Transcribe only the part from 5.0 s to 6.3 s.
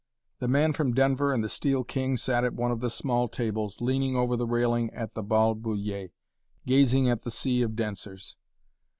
the "Bal Bullier,"